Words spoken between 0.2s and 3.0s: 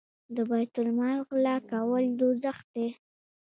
د بیت المال غلا کول دوزخ دی.